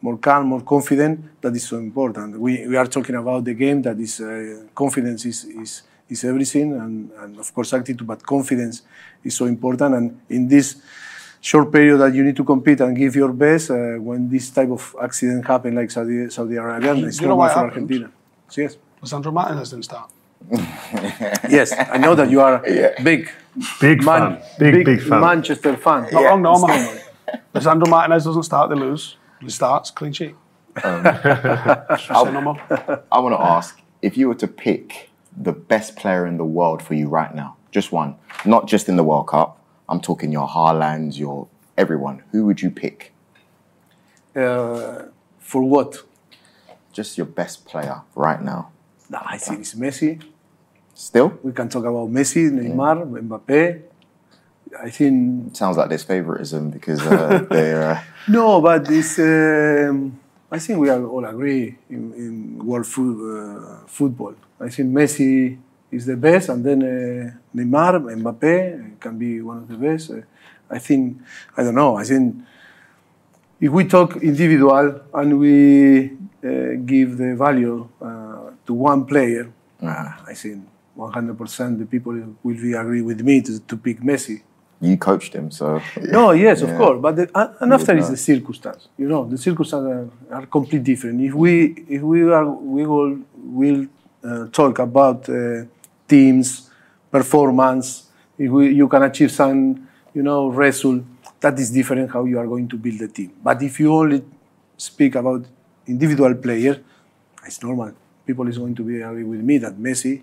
more 0.00 0.16
calm, 0.18 0.46
more 0.46 0.60
confident. 0.62 1.40
That 1.40 1.54
is 1.56 1.66
so 1.66 1.78
important. 1.78 2.38
We, 2.38 2.66
we 2.66 2.76
are 2.76 2.86
talking 2.86 3.16
about 3.16 3.44
the 3.44 3.54
game 3.54 3.82
that 3.82 3.98
is 3.98 4.20
uh, 4.20 4.62
confidence 4.74 5.24
is, 5.26 5.44
is, 5.44 5.82
is 6.08 6.24
everything, 6.24 6.72
and, 6.72 7.10
and 7.20 7.38
of 7.38 7.52
course 7.54 7.72
attitude, 7.72 8.06
but 8.06 8.24
confidence 8.24 8.82
is 9.24 9.34
so 9.36 9.46
important. 9.46 9.94
And 9.94 10.20
in 10.28 10.48
this 10.48 10.76
short 11.40 11.70
period 11.72 11.98
that 11.98 12.14
you 12.14 12.22
need 12.24 12.36
to 12.36 12.44
compete 12.44 12.80
and 12.80 12.96
give 12.96 13.14
your 13.16 13.32
best, 13.32 13.70
uh, 13.70 13.74
when 13.96 14.28
this 14.28 14.50
type 14.50 14.70
of 14.70 14.94
accident 15.02 15.46
happen, 15.46 15.74
like 15.74 15.90
Saudi, 15.90 16.30
Saudi 16.30 16.56
Arabia, 16.56 16.94
You 16.94 17.06
it's 17.06 17.20
know 17.20 17.28
normal 17.28 17.48
for 17.48 17.54
happened? 17.54 17.72
Argentina. 17.72 18.10
Yes. 18.56 18.76
Lisandro 19.02 19.32
Martinez 19.32 19.70
didn't 19.70 19.84
start. 19.84 20.10
yes, 21.50 21.72
I 21.76 21.98
know 21.98 22.14
that 22.14 22.30
you 22.30 22.40
are 22.40 22.58
big, 23.02 23.28
Big 23.80 24.02
fan. 24.04 24.40
Big, 24.58 24.84
big 24.84 25.02
fan. 25.02 25.20
Manchester 25.20 25.76
fan. 25.76 26.06
Not 26.12 26.24
wrong, 26.24 26.42
no, 26.42 26.52
It's 26.54 26.62
man. 26.66 26.84
normal. 26.84 27.02
Lisandro 27.54 27.88
Martinez 27.88 28.24
doesn't 28.24 28.44
start, 28.44 28.70
they 28.70 28.76
lose. 28.76 29.16
He 29.40 29.50
starts, 29.50 29.90
clean 29.90 30.12
sheet. 30.12 30.34
Say 30.82 30.84
no 30.84 32.40
more. 32.40 32.60
I 33.12 33.18
want 33.18 33.34
to 33.34 33.40
ask 33.40 33.80
if 34.02 34.16
you 34.16 34.28
were 34.28 34.34
to 34.36 34.46
pick 34.48 35.10
the 35.36 35.52
best 35.52 35.96
player 35.96 36.26
in 36.26 36.36
the 36.36 36.44
world 36.44 36.82
for 36.82 36.94
you 36.94 37.08
right 37.08 37.34
now, 37.34 37.56
just 37.70 37.92
one, 37.92 38.16
not 38.44 38.66
just 38.66 38.88
in 38.88 38.96
the 38.96 39.04
World 39.04 39.28
Cup. 39.28 39.62
I'm 39.88 40.00
talking 40.00 40.30
your 40.32 40.46
Haalands, 40.48 41.18
your 41.18 41.48
everyone. 41.76 42.22
Who 42.32 42.44
would 42.46 42.60
you 42.60 42.70
pick? 42.70 43.12
Uh, 44.36 45.04
for 45.38 45.62
what? 45.62 46.02
Just 46.92 47.16
your 47.16 47.26
best 47.26 47.64
player 47.64 48.02
right 48.14 48.42
now. 48.42 48.70
Nah, 49.08 49.22
I 49.24 49.38
think 49.38 49.60
it's 49.60 49.74
Messi. 49.74 50.22
Still, 50.94 51.38
We 51.42 51.52
can 51.52 51.68
talk 51.68 51.84
about 51.84 52.10
Messi, 52.10 52.50
Neymar, 52.50 53.06
Mbappe. 53.08 53.82
I 54.82 54.90
think 54.90 55.56
sounds 55.56 55.76
like 55.76 55.88
there's 55.88 56.04
favoritism 56.04 56.70
because 56.70 57.00
uh, 57.00 57.46
they're. 57.50 57.90
Uh, 57.92 58.02
no, 58.28 58.60
but 58.60 58.90
it's. 58.90 59.18
Um, 59.18 60.18
I 60.50 60.58
think 60.58 60.78
we 60.78 60.88
are 60.88 61.04
all 61.04 61.24
agree 61.26 61.76
in, 61.90 62.12
in 62.14 62.64
world 62.64 62.86
food, 62.86 63.16
uh, 63.20 63.86
football. 63.86 64.34
I 64.58 64.70
think 64.70 64.90
Messi 64.90 65.58
is 65.90 66.06
the 66.06 66.16
best, 66.16 66.48
and 66.48 66.64
then 66.64 66.82
uh, 66.82 67.30
Neymar, 67.54 68.00
Mbappe 68.22 68.98
can 68.98 69.18
be 69.18 69.42
one 69.42 69.58
of 69.58 69.68
the 69.68 69.76
best. 69.76 70.10
Uh, 70.10 70.22
I 70.70 70.78
think 70.78 71.18
I 71.56 71.62
don't 71.62 71.74
know. 71.74 71.96
I 71.96 72.04
think 72.04 72.36
if 73.60 73.70
we 73.70 73.84
talk 73.84 74.16
individual 74.16 75.00
and 75.12 75.38
we 75.38 76.10
uh, 76.44 76.76
give 76.84 77.18
the 77.18 77.34
value 77.36 77.88
uh, 78.00 78.50
to 78.66 78.74
one 78.74 79.04
player, 79.04 79.50
uh, 79.82 80.12
I 80.26 80.34
think 80.34 80.64
100% 80.96 81.78
the 81.78 81.86
people 81.86 82.12
will 82.42 82.56
be 82.56 82.72
agree 82.72 83.02
with 83.02 83.20
me 83.20 83.40
to, 83.42 83.60
to 83.60 83.76
pick 83.76 84.00
Messi. 84.00 84.42
You 84.80 84.96
coached 84.96 85.34
him, 85.34 85.50
so. 85.50 85.80
No, 86.00 86.30
yes, 86.32 86.62
of 86.62 86.70
course, 86.76 87.00
but 87.00 87.16
the, 87.16 87.30
and- 87.34 87.50
and 87.60 87.72
after 87.72 87.96
is 87.96 88.10
the 88.10 88.16
circumstance. 88.16 88.88
You 88.96 89.08
know, 89.08 89.24
the 89.28 89.36
circumstances 89.38 90.10
are, 90.30 90.36
are 90.38 90.46
completely 90.46 90.80
different. 90.94 91.20
If 91.20 91.34
we 91.34 91.84
if 91.88 92.02
we 92.02 92.22
are 92.30 92.46
we 92.46 92.86
will 92.86 93.18
will 93.36 93.86
uh, 94.24 94.46
talk 94.52 94.78
about 94.78 95.28
uh, 95.28 95.64
teams 96.06 96.70
performance, 97.10 98.04
if 98.38 98.50
we, 98.50 98.70
you 98.72 98.86
can 98.88 99.02
achieve 99.02 99.30
some 99.32 99.88
you 100.14 100.22
know 100.22 100.48
result, 100.48 101.02
that 101.40 101.58
is 101.58 101.70
different 101.70 102.10
how 102.12 102.24
you 102.24 102.38
are 102.38 102.46
going 102.46 102.68
to 102.68 102.76
build 102.76 103.00
a 103.02 103.08
team. 103.08 103.32
But 103.42 103.62
if 103.62 103.80
you 103.80 103.92
only 103.92 104.22
speak 104.76 105.14
about 105.16 105.44
individual 105.86 106.34
player, 106.36 106.80
it's 107.44 107.62
normal. 107.62 107.92
People 108.26 108.46
is 108.48 108.58
going 108.58 108.74
to 108.74 108.82
be 108.82 109.00
agree 109.00 109.24
with 109.24 109.40
me 109.40 109.58
that 109.58 109.74
Messi 109.76 110.22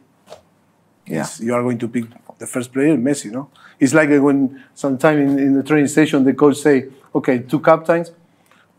Yeah. 1.08 1.28
you 1.40 1.54
are 1.54 1.62
going 1.62 1.78
to 1.80 1.88
pick 1.88 2.06
the 2.38 2.48
first 2.48 2.74
player, 2.74 2.98
Messi, 2.98 3.32
no? 3.32 3.50
It's 3.80 3.94
like 3.94 4.10
when 4.10 4.64
sometime 4.74 5.20
in, 5.20 5.40
in 5.40 5.54
the 5.54 5.64
training 5.64 5.88
station 5.88 6.24
the 6.24 6.34
coach 6.34 6.58
say, 6.58 6.90
okay, 7.14 7.40
two 7.40 7.60
captains, 7.60 8.12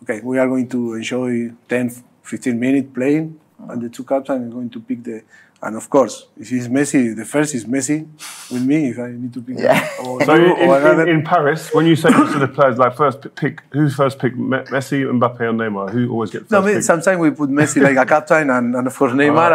okay, 0.02 0.20
we 0.22 0.38
are 0.38 0.48
going 0.48 0.68
to 0.68 0.94
enjoy 0.94 1.52
10, 1.68 1.90
15 2.22 2.58
minutes 2.58 2.88
playing, 2.92 3.38
and 3.68 3.82
the 3.82 3.88
two 3.88 4.04
captains 4.04 4.48
are 4.50 4.54
going 4.54 4.70
to 4.70 4.80
pick 4.80 5.02
the, 5.04 5.22
and 5.62 5.74
of 5.76 5.88
course, 5.90 6.26
if 6.38 6.52
it's 6.52 6.68
Messi, 6.68 7.16
the 7.16 7.24
first 7.24 7.54
is 7.54 7.64
Messi 7.64 8.06
with 8.52 8.62
me, 8.64 8.90
if 8.90 8.98
I 8.98 9.08
need 9.12 9.32
to 9.34 9.40
pick 9.42 9.58
Yeah. 9.58 9.88
or, 10.04 10.22
So 10.24 10.34
you 10.34 10.54
in, 10.56 10.68
or 10.68 10.78
another. 10.78 11.02
in, 11.08 11.20
in 11.20 11.24
Paris, 11.24 11.72
when 11.72 11.86
you 11.86 11.96
say 11.96 12.10
to 12.10 12.38
the 12.38 12.46
players, 12.48 12.76
like 12.78 12.94
first 12.96 13.22
p- 13.22 13.28
pick, 13.30 13.62
who's 13.72 13.94
first 13.94 14.18
pick? 14.18 14.36
Me- 14.36 14.58
Messi, 14.74 15.02
Mbappe, 15.04 15.40
or 15.40 15.52
Neymar? 15.52 15.90
Who 15.90 16.10
always 16.12 16.30
gets 16.30 16.44
first 16.48 16.52
no, 16.52 16.62
pick? 16.62 16.82
sometimes 16.82 17.18
we 17.18 17.30
put 17.30 17.48
Messi 17.50 17.82
like 17.82 17.96
a 17.96 18.04
captain, 18.06 18.50
and, 18.50 18.74
and 18.76 18.86
of 18.86 18.94
course 18.94 19.12
Neymar. 19.20 19.50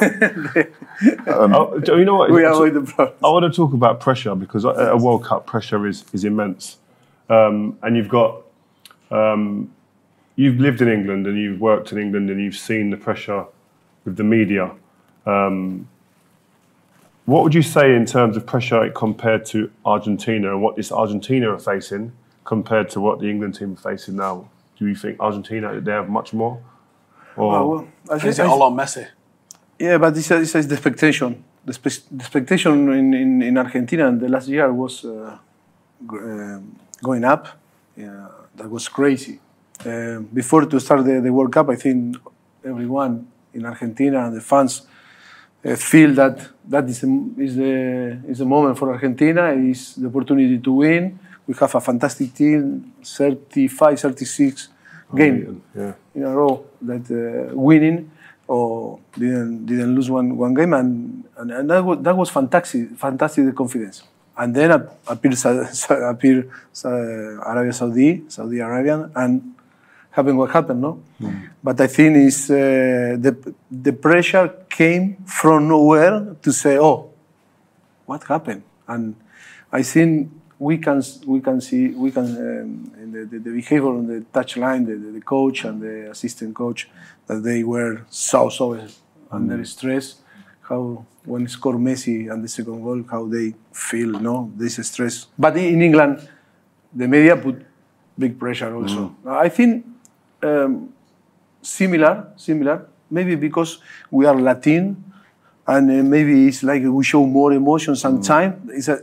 and, 0.00 0.66
Oh, 1.28 1.78
do 1.84 1.98
you 1.98 2.04
know 2.04 2.16
what? 2.16 2.30
we 2.30 2.44
avoid 2.44 2.74
the 2.74 2.82
problem. 2.82 3.16
I 3.24 3.28
want 3.28 3.44
to 3.52 3.54
talk 3.54 3.72
about 3.74 4.00
pressure 4.00 4.34
because 4.34 4.64
at 4.64 4.76
a 4.76 4.96
World 4.96 5.24
Cup, 5.24 5.46
pressure 5.46 5.86
is, 5.86 6.04
is 6.12 6.24
immense. 6.24 6.78
Um, 7.28 7.78
and 7.82 7.96
you've 7.96 8.08
got, 8.08 8.42
um, 9.10 9.72
you've 10.36 10.58
lived 10.58 10.80
in 10.80 10.88
England 10.88 11.26
and 11.26 11.38
you've 11.38 11.60
worked 11.60 11.92
in 11.92 11.98
England 11.98 12.30
and 12.30 12.40
you've 12.40 12.56
seen 12.56 12.90
the 12.90 12.96
pressure 12.96 13.44
with 14.04 14.16
the 14.16 14.24
media. 14.24 14.70
Um, 15.26 15.88
what 17.26 17.42
would 17.42 17.54
you 17.54 17.62
say 17.62 17.94
in 17.96 18.04
terms 18.04 18.36
of 18.36 18.44
pressure 18.46 18.90
compared 18.90 19.46
to 19.46 19.70
Argentina 19.84 20.52
and 20.52 20.62
what 20.62 20.76
this 20.76 20.92
Argentina 20.92 21.50
are 21.50 21.58
facing 21.58 22.12
compared 22.44 22.90
to 22.90 23.00
what 23.00 23.18
the 23.20 23.30
England 23.30 23.54
team 23.54 23.72
are 23.72 23.90
facing 23.92 24.16
now? 24.16 24.48
Do 24.78 24.86
you 24.86 24.94
think 24.94 25.18
Argentina 25.20 25.80
they 25.80 25.92
have 25.92 26.08
much 26.08 26.32
more? 26.34 26.58
Or 27.36 27.54
Oh, 27.56 27.68
well, 27.68 27.88
I 28.10 28.14
Is 28.16 28.22
think- 28.22 28.38
it 28.40 28.46
all 28.46 28.62
on 28.62 28.74
Messi? 28.76 29.06
Yeah, 29.78 29.98
but 29.98 30.14
this, 30.14 30.28
this 30.28 30.54
is 30.54 30.68
the 30.68 30.74
expectation. 30.74 31.42
The, 31.64 31.72
spe- 31.72 32.06
the 32.10 32.22
expectation 32.22 32.92
in, 32.92 33.14
in, 33.14 33.42
in 33.42 33.58
Argentina 33.58 34.06
in 34.08 34.18
the 34.18 34.28
last 34.28 34.46
year 34.48 34.72
was 34.72 35.04
uh, 35.04 35.36
g- 36.10 36.16
um 36.18 36.76
going 37.02 37.24
up. 37.24 37.48
Yeah, 37.96 38.28
that 38.56 38.70
was 38.70 38.88
crazy. 38.88 39.40
Uh, 39.84 40.20
before 40.32 40.66
to 40.66 40.78
start 40.78 41.04
the, 41.04 41.20
the 41.20 41.32
World 41.32 41.52
Cup, 41.52 41.68
I 41.70 41.76
think 41.76 42.16
everyone 42.64 43.26
in 43.54 43.64
Argentina 43.66 44.26
and 44.26 44.36
the 44.36 44.40
fans 44.40 44.82
uh, 45.64 45.76
feel 45.76 46.12
that 46.14 46.46
that 46.68 46.84
is, 46.88 47.00
the- 47.00 47.34
is 47.38 47.56
the 47.56 48.18
is 48.28 48.38
the 48.38 48.44
moment 48.44 48.78
for 48.78 48.92
Argentina. 48.92 49.52
Is 49.52 49.94
the 49.96 50.08
opportunity 50.08 50.58
to 50.58 50.72
win. 50.72 51.18
We 51.46 51.54
have 51.60 51.74
a 51.74 51.80
fantastic 51.80 52.32
team, 52.34 52.92
35, 53.04 54.00
36 54.00 54.68
game 55.14 55.62
yeah. 55.76 55.92
in 56.14 56.22
a 56.22 56.30
row 56.34 56.64
that 56.80 57.04
uh, 57.10 57.54
winning 57.54 58.10
or 58.48 58.98
didn't 59.16 59.66
didn't 59.66 59.94
lose 59.94 60.10
one, 60.10 60.36
one 60.36 60.54
game 60.54 60.72
and, 60.74 61.24
and, 61.36 61.50
and 61.50 61.70
that, 61.70 61.84
was, 61.84 61.98
that 62.02 62.16
was 62.16 62.30
fantastic 62.30 62.90
fantastic 62.96 63.44
the 63.44 63.52
confidence 63.52 64.02
and 64.36 64.54
then 64.54 64.70
ap- 64.72 64.96
appeared 65.06 65.36
appeared 65.90 66.50
Arabia 66.84 67.72
Saudi 67.72 68.24
Saudi 68.28 68.58
Arabian 68.60 69.10
and 69.14 69.53
happened 70.16 70.38
what 70.38 70.50
happened 70.50 70.80
no? 70.80 70.92
But 71.62 71.80
I 71.80 71.88
think 71.88 72.16
is 72.16 72.50
uh, 72.50 72.56
the 73.24 73.32
the 73.70 73.92
pressure 73.92 74.46
came 74.68 75.04
from 75.38 75.68
nowhere 75.68 76.36
to 76.44 76.50
say 76.52 76.78
oh 76.78 77.10
what 78.06 78.22
happened? 78.24 78.62
And 78.86 79.16
I 79.72 79.82
think 79.82 80.30
we 80.58 80.78
can 80.78 81.02
we 81.26 81.40
can 81.40 81.60
see 81.60 81.88
we 81.88 82.10
can 82.10 82.26
um, 82.26 82.92
in 83.02 83.12
the, 83.12 83.24
the, 83.30 83.38
the 83.38 83.50
behavior 83.50 83.88
on 83.88 84.06
the 84.06 84.20
touchline 84.32 84.86
the, 84.86 84.94
the, 84.94 85.10
the 85.18 85.20
coach 85.20 85.64
and 85.64 85.80
the 85.80 86.10
assistant 86.10 86.54
coach 86.54 86.88
that 87.26 87.42
they 87.42 87.64
were 87.64 88.02
so 88.08 88.48
so 88.48 88.78
under 89.30 89.64
stress 89.64 90.16
how 90.68 91.04
when 91.24 91.48
score 91.48 91.74
Messi 91.74 92.30
and 92.32 92.44
the 92.44 92.48
second 92.48 92.82
goal 92.82 93.02
how 93.10 93.26
they 93.26 93.54
feel 93.72 94.10
no? 94.20 94.52
This 94.56 94.76
stress. 94.86 95.26
But 95.38 95.56
in 95.56 95.82
England 95.82 96.28
the 96.92 97.08
media 97.08 97.36
put 97.36 97.56
big 98.18 98.38
pressure 98.38 98.74
also. 98.74 99.16
I 99.26 99.48
think 99.48 99.84
um, 100.44 100.92
similar 101.62 102.28
similar 102.36 102.86
maybe 103.10 103.34
because 103.36 103.78
we 104.10 104.26
are 104.26 104.34
Latin 104.34 104.84
and 105.66 105.90
uh, 105.90 106.02
maybe 106.02 106.48
it's 106.48 106.62
like 106.62 106.82
we 106.84 107.04
show 107.04 107.24
more 107.26 107.52
emotion 107.52 107.96
sometimes 107.96 108.70
it's 108.70 108.88
a 108.88 108.98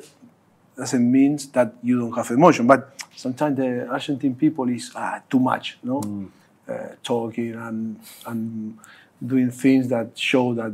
doesn't 0.81 1.11
mean 1.11 1.37
that 1.53 1.73
you 1.83 1.99
don't 1.99 2.13
have 2.13 2.29
emotion. 2.31 2.67
But 2.67 2.93
sometimes 3.15 3.57
the 3.57 3.87
Argentine 3.87 4.35
people 4.35 4.67
is 4.69 4.91
ah, 4.95 5.21
too 5.29 5.39
much, 5.39 5.77
no, 5.83 6.01
uh, 6.67 6.73
talking 7.03 7.53
and 7.53 7.99
and 8.25 8.77
doing 9.31 9.51
things 9.51 9.87
that 9.89 10.17
show 10.17 10.53
that 10.55 10.73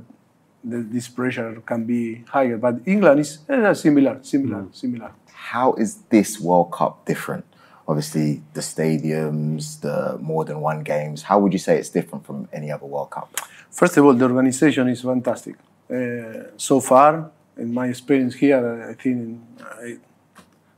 the, 0.63 0.77
this 0.77 1.07
pressure 1.07 1.61
can 1.65 1.85
be 1.85 2.23
higher. 2.27 2.57
But 2.57 2.75
England 2.85 3.19
is 3.19 3.39
eh, 3.49 3.73
similar, 3.73 4.19
similar, 4.21 4.65
similar. 4.71 5.11
How 5.51 5.73
is 5.73 5.95
this 6.09 6.39
World 6.39 6.71
Cup 6.71 7.05
different? 7.05 7.45
Obviously, 7.87 8.41
the 8.53 8.61
stadiums, 8.61 9.79
the 9.81 10.17
more 10.19 10.43
than 10.45 10.59
one 10.59 10.83
games. 10.83 11.23
How 11.23 11.39
would 11.39 11.53
you 11.53 11.59
say 11.59 11.77
it's 11.77 11.89
different 11.89 12.25
from 12.25 12.49
any 12.51 12.71
other 12.71 12.85
World 12.85 13.11
Cup? 13.11 13.29
First 13.71 13.95
of 13.97 14.05
all, 14.05 14.13
the 14.13 14.25
organization 14.25 14.89
is 14.89 15.01
fantastic. 15.01 15.55
uh, 15.89 16.43
so 16.57 16.79
far. 16.79 17.31
In 17.57 17.73
my 17.73 17.87
experience 17.87 18.35
here, 18.35 18.87
I 18.89 18.93
think 18.93 19.41
I 19.59 19.97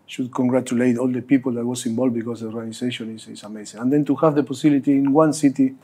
should 0.05 0.33
congratulate 0.33 0.97
all 0.97 1.07
the 1.07 1.21
people 1.21 1.51
that 1.53 1.65
was 1.65 1.85
involved 1.85 2.13
because 2.13 2.39
the 2.39 2.47
organization 2.47 3.15
is, 3.15 3.27
is 3.27 3.43
amazing. 3.43 3.81
And 3.81 3.91
then 3.91 4.05
to 4.05 4.15
have 4.15 4.35
the 4.35 4.43
possibility 4.43 4.93
in 4.93 5.11
one 5.11 5.33
city, 5.33 5.75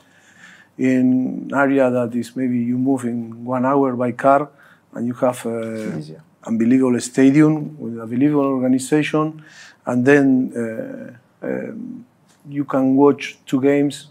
in 0.78 1.48
an 1.50 1.54
area 1.54 1.90
that 1.90 2.14
is 2.14 2.34
maybe 2.34 2.58
you 2.58 2.78
move 2.78 3.04
in 3.04 3.44
one 3.44 3.66
hour 3.66 3.94
by 3.94 4.12
car, 4.12 4.48
and 4.94 5.06
you 5.06 5.12
have 5.14 5.44
a 5.44 6.02
unbelievable 6.46 6.98
stadium 7.00 7.78
with 7.78 7.98
a 7.98 8.02
unbelievable 8.02 8.46
organization, 8.46 9.42
and 9.84 10.04
then 10.04 10.52
uh, 10.56 11.46
um, 11.46 12.04
you 12.48 12.64
can 12.64 12.96
watch 12.96 13.38
two 13.46 13.60
games, 13.60 14.08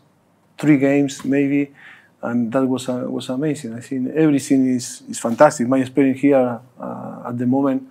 three 0.58 0.77
games 0.77 1.24
maybe, 1.25 1.72
and 2.22 2.51
that 2.51 2.65
was 2.65 2.89
uh, 2.89 3.06
was 3.08 3.30
amazing. 3.30 3.74
I 3.74 3.80
think 3.80 4.10
everything 4.15 4.68
is, 4.68 5.04
is 5.10 5.20
fantastic. 5.20 5.68
My 5.68 5.80
experience 5.80 6.20
here 6.20 6.60
uh, 6.80 7.24
at 7.30 7.38
the 7.38 7.46
moment, 7.46 7.84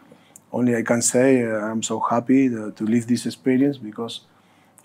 only 0.52 0.76
I 0.76 0.82
can 0.82 1.02
say 1.02 1.44
uh, 1.44 1.58
I'm 1.58 1.82
so 1.82 2.00
happy 2.00 2.48
to, 2.48 2.72
to 2.72 2.84
live 2.84 3.06
this 3.06 3.26
experience 3.26 3.78
because 3.78 4.20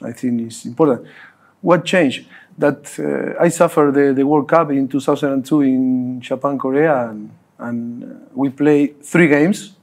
I 0.01 0.11
think 0.11 0.41
it's 0.41 0.65
important. 0.65 1.07
What 1.61 1.85
changed? 1.85 2.25
That 2.57 2.99
uh, 2.99 3.41
I 3.41 3.49
suffered 3.49 3.93
the, 3.93 4.13
the 4.13 4.25
World 4.25 4.47
Cup 4.49 4.71
in 4.71 4.87
2002 4.87 5.61
in 5.61 6.21
Japan, 6.21 6.57
Korea, 6.57 7.09
and, 7.09 7.29
and 7.59 8.27
we 8.33 8.49
play 8.49 8.87
three 9.03 9.27
games. 9.27 9.75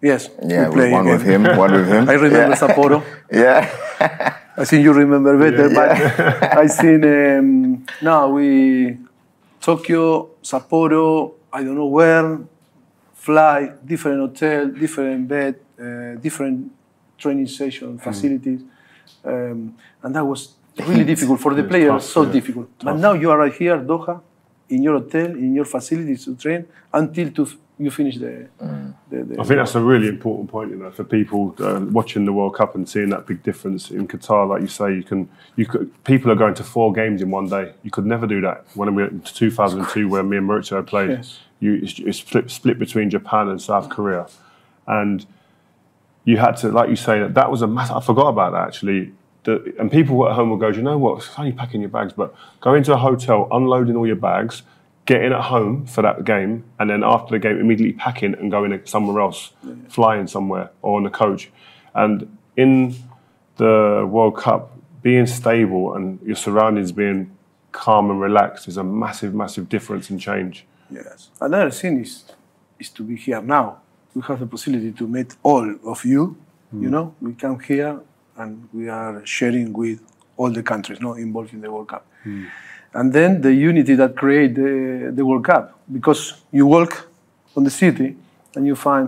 Yes, 0.00 0.30
Yeah, 0.46 0.68
we 0.68 0.74
played 0.74 0.92
one 0.92 1.06
with 1.06 1.22
him, 1.22 1.42
one 1.56 1.72
with 1.72 1.88
him. 1.88 2.08
I 2.12 2.14
remember 2.14 2.54
Yeah. 2.54 2.54
Sapporo. 2.62 3.02
Yeah. 3.32 3.68
I 4.56 4.64
think 4.64 4.82
you 4.84 4.92
remember 4.92 5.36
better, 5.38 5.68
but 5.70 5.90
I 6.64 6.66
think 6.66 7.04
um, 7.04 7.86
no, 8.02 8.30
we 8.30 8.96
Tokyo, 9.60 10.30
Sapporo, 10.42 11.34
I 11.52 11.62
don't 11.62 11.74
know 11.76 11.86
where, 11.86 12.38
fly, 13.14 13.72
different 13.84 14.20
hotel, 14.20 14.68
different 14.68 15.28
bed, 15.28 15.56
uh, 15.80 16.14
different 16.20 16.72
training 17.18 17.46
session 17.48 17.98
facilities, 17.98 18.60
um, 19.24 19.74
and 20.02 20.14
that 20.14 20.24
was 20.24 20.54
really 20.86 21.04
difficult 21.04 21.40
for 21.40 21.54
the 21.54 21.64
players. 21.64 22.04
so 22.04 22.22
yeah. 22.22 22.32
difficult. 22.32 22.68
But 22.82 22.96
now 22.96 23.12
you 23.12 23.30
are 23.30 23.38
right 23.38 23.52
here, 23.54 23.78
Doha, 23.78 24.20
in 24.68 24.82
your 24.82 24.98
hotel, 25.00 25.26
in 25.26 25.54
your 25.54 25.64
facilities 25.64 26.24
to 26.24 26.36
train 26.36 26.66
until 26.92 27.30
to 27.32 27.48
you 27.78 27.90
finish 27.90 28.18
the. 28.18 28.48
the, 28.58 29.24
the 29.24 29.34
I 29.40 29.44
think 29.44 29.58
that's 29.58 29.74
a 29.76 29.80
really 29.80 30.08
important 30.08 30.50
point, 30.50 30.70
you 30.70 30.76
know, 30.76 30.90
for 30.90 31.04
people 31.04 31.54
uh, 31.60 31.80
watching 31.90 32.24
the 32.24 32.32
World 32.32 32.56
Cup 32.56 32.74
and 32.74 32.88
seeing 32.88 33.10
that 33.10 33.26
big 33.26 33.42
difference 33.44 33.90
in 33.90 34.08
Qatar. 34.08 34.48
Like 34.48 34.62
you 34.62 34.66
say, 34.68 34.94
you 34.94 35.04
can, 35.04 35.28
you 35.54 35.64
could, 35.64 36.04
people 36.04 36.30
are 36.32 36.34
going 36.34 36.54
to 36.54 36.64
four 36.64 36.92
games 36.92 37.22
in 37.22 37.30
one 37.30 37.48
day. 37.48 37.72
You 37.84 37.90
could 37.92 38.06
never 38.06 38.26
do 38.26 38.40
that. 38.40 38.64
When 38.74 38.92
we 38.94 39.04
went 39.04 39.26
to 39.26 39.34
2002, 39.34 40.08
where 40.08 40.22
me 40.24 40.38
and 40.38 40.48
Mauricio 40.48 40.84
played, 40.84 41.10
Yes. 41.10 41.38
you 41.60 41.74
it's, 41.74 41.98
it's 42.00 42.18
split, 42.18 42.50
split 42.50 42.78
between 42.80 43.10
Japan 43.10 43.48
and 43.48 43.62
South 43.62 43.88
Korea, 43.88 44.26
and 44.88 45.24
you 46.24 46.36
had 46.36 46.56
to, 46.58 46.70
like 46.70 46.90
you 46.90 46.96
say, 46.96 47.20
that 47.20 47.34
that 47.34 47.50
was 47.50 47.62
a 47.62 47.68
massive. 47.68 47.96
I 47.96 48.00
forgot 48.00 48.28
about 48.28 48.52
that 48.52 48.66
actually. 48.66 49.12
The, 49.48 49.74
and 49.78 49.90
people 49.90 50.28
at 50.28 50.34
home 50.34 50.50
will 50.50 50.58
go, 50.58 50.70
"Do 50.70 50.76
you 50.76 50.82
know 50.82 50.98
what? 50.98 51.18
It's 51.18 51.38
only 51.38 51.52
packing 51.52 51.80
your 51.80 51.88
bags, 51.88 52.12
but 52.12 52.34
go 52.60 52.74
into 52.74 52.92
a 52.92 52.98
hotel, 52.98 53.48
unloading 53.50 53.96
all 53.96 54.06
your 54.06 54.22
bags, 54.30 54.62
getting 55.06 55.32
at 55.32 55.44
home 55.44 55.86
for 55.86 56.02
that 56.02 56.24
game, 56.24 56.64
and 56.78 56.90
then 56.90 57.02
after 57.02 57.30
the 57.34 57.38
game, 57.38 57.58
immediately 57.58 57.94
packing 57.94 58.34
and 58.34 58.50
going 58.50 58.78
somewhere 58.84 59.22
else, 59.22 59.52
flying 59.88 60.26
somewhere 60.26 60.68
or 60.82 60.98
on 60.98 61.06
a 61.06 61.10
coach. 61.10 61.50
And 61.94 62.36
in 62.58 62.94
the 63.56 64.06
World 64.06 64.36
Cup, 64.36 64.76
being 65.00 65.26
stable 65.26 65.94
and 65.94 66.20
your 66.22 66.36
surroundings 66.36 66.92
being 66.92 67.34
calm 67.72 68.10
and 68.10 68.20
relaxed 68.20 68.68
is 68.68 68.76
a 68.76 68.84
massive, 68.84 69.34
massive 69.34 69.70
difference 69.70 70.10
and 70.10 70.20
change. 70.20 70.66
Yes. 70.90 71.30
Another 71.40 71.70
thing 71.70 72.00
is 72.00 72.24
is 72.78 72.90
to 72.90 73.02
be 73.02 73.16
here 73.16 73.40
now. 73.40 73.78
We 74.14 74.20
have 74.28 74.40
the 74.40 74.46
possibility 74.46 74.92
to 74.92 75.06
meet 75.06 75.36
all 75.42 75.74
of 75.86 76.04
you. 76.04 76.36
You 76.72 76.78
hmm. 76.78 76.90
know, 76.90 77.14
we 77.22 77.32
come 77.32 77.58
here 77.60 78.00
and 78.38 78.68
we 78.72 78.88
are 78.88 79.20
sharing 79.24 79.72
with 79.72 79.98
all 80.36 80.50
the 80.50 80.62
countries 80.62 81.00
not 81.00 81.18
involved 81.18 81.52
in 81.52 81.60
the 81.60 81.70
World 81.70 81.88
Cup. 81.88 82.04
And 82.94 83.12
then 83.12 83.40
the 83.42 83.52
unity 83.52 83.94
that 83.96 84.16
create 84.16 84.54
the, 84.54 85.10
the 85.14 85.24
World 85.24 85.44
Cup 85.44 85.78
because 85.92 86.22
you 86.52 86.66
walk 86.66 87.08
on 87.56 87.64
the 87.64 87.70
city 87.70 88.16
and 88.54 88.66
you 88.66 88.74
find 88.76 89.06